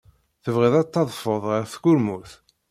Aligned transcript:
Tebɣid 0.43 0.73
ad 0.81 0.87
tadfed 0.93 1.43
ɣer 1.51 1.63
tkurmut? 1.73 2.31